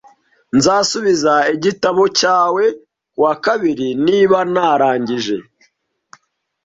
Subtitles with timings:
[0.57, 2.63] Nzasubiza igitabo cyawe
[3.13, 5.35] kuwakabiri niba narangije